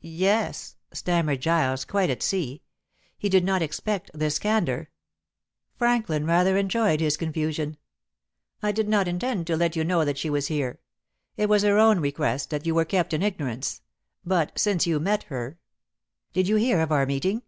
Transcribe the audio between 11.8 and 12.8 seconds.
request that you